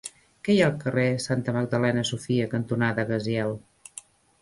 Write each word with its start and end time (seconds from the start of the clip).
Què 0.45 0.53
hi 0.55 0.61
ha 0.63 0.69
al 0.71 0.79
carrer 0.83 1.03
Santa 1.27 1.55
Magdalena 1.59 2.07
Sofia 2.13 2.51
cantonada 2.57 3.09
Gaziel? 3.15 3.59